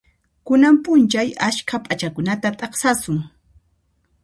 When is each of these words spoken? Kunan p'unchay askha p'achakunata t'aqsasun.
Kunan 0.47 0.75
p'unchay 0.83 1.29
askha 1.49 1.77
p'achakunata 1.85 2.49
t'aqsasun. 2.59 3.19